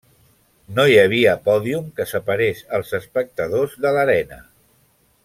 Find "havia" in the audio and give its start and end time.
1.01-1.35